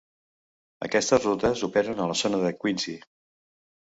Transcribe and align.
Aquestes 0.87 1.27
rutes 1.27 1.61
operen 1.69 2.01
a 2.05 2.09
la 2.11 2.17
zona 2.23 2.39
de 2.45 2.53
Quincy. 2.63 2.95